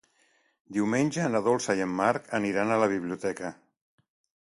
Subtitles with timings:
[0.77, 3.57] Diumenge na Dolça i en Marc aniran a la biblioteca.